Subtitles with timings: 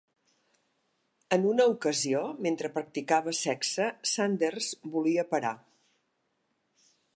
[1.35, 5.55] En una ocasió, mentre practicava sexe, Sanders volia parar.